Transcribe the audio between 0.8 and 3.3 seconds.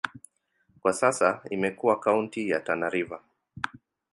Kwa sasa imekuwa kaunti ya Tana River.